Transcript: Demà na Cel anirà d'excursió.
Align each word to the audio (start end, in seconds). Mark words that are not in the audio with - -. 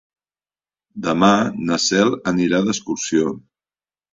Demà 1.07 1.29
na 1.67 1.79
Cel 1.89 2.11
anirà 2.33 2.63
d'excursió. 2.69 3.37